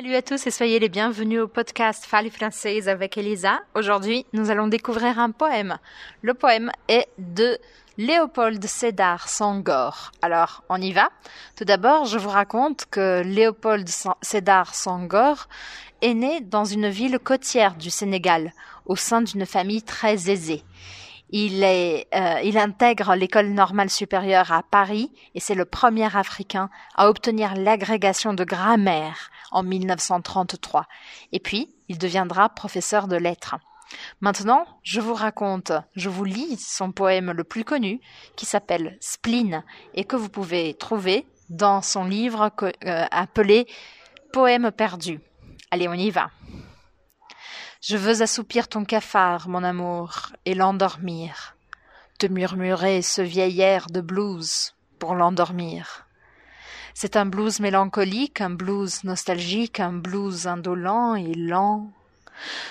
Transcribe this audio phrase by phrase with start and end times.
[0.00, 3.60] Salut à tous et soyez les bienvenus au podcast Fali Française avec Elisa.
[3.74, 5.76] Aujourd'hui, nous allons découvrir un poème.
[6.22, 7.58] Le poème est de
[7.98, 10.12] Léopold Sédar Sangor.
[10.22, 11.10] Alors, on y va.
[11.54, 13.86] Tout d'abord, je vous raconte que Léopold
[14.22, 15.48] Sédar Sangor
[16.00, 18.54] est né dans une ville côtière du Sénégal,
[18.86, 20.64] au sein d'une famille très aisée.
[21.32, 27.54] Euh, il intègre l'école normale supérieure à Paris et c'est le premier Africain à obtenir
[27.54, 30.86] l'agrégation de grammaire en 1933.
[31.32, 33.56] Et puis, il deviendra professeur de lettres.
[34.20, 38.00] Maintenant, je vous raconte, je vous lis son poème le plus connu,
[38.36, 43.66] qui s'appelle Spleen, et que vous pouvez trouver dans son livre euh, appelé
[44.32, 45.20] Poème perdu.
[45.72, 46.30] Allez, on y va.
[47.82, 51.56] Je veux assoupir ton cafard, mon amour, et l'endormir,
[52.18, 56.06] te murmurer ce vieil air de blues pour l'endormir.
[56.92, 61.90] C'est un blues mélancolique, un blues nostalgique, un blues indolent et lent.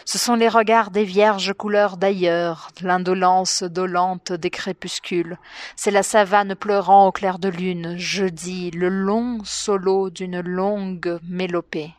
[0.05, 5.39] Ce sont les regards des vierges couleurs d'ailleurs, l'indolence dolente des crépuscules.
[5.75, 11.95] C'est la savane pleurant au clair de lune, jeudi, le long solo d'une longue mélopée.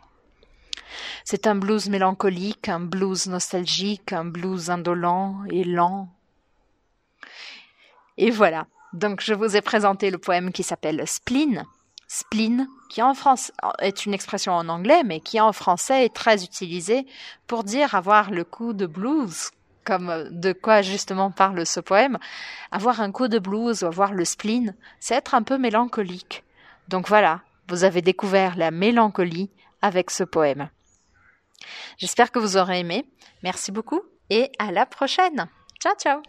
[1.24, 6.08] C'est un blues mélancolique, un blues nostalgique, un blues indolent et lent.
[8.16, 8.66] Et voilà.
[8.92, 11.64] Donc je vous ai présenté le poème qui s'appelle Spleen.
[12.08, 16.42] Spleen, qui en France est une expression en anglais, mais qui en français est très
[16.42, 17.06] utilisée
[17.46, 19.50] pour dire avoir le coup de blues,
[19.84, 22.18] comme de quoi justement parle ce poème.
[22.72, 26.42] Avoir un coup de blues ou avoir le spleen, c'est être un peu mélancolique.
[26.88, 30.68] Donc voilà, vous avez découvert la mélancolie avec ce poème.
[31.98, 33.04] J'espère que vous aurez aimé.
[33.42, 35.48] Merci beaucoup et à la prochaine.
[35.80, 36.22] Ciao ciao